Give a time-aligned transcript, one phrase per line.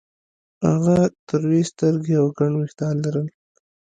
[0.67, 0.97] هغه
[1.27, 3.27] تروې سترګې او ګڼ وېښتان لرل